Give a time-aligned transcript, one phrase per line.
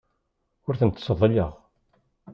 [0.67, 1.53] Ur ten-ttseḍḍileɣ.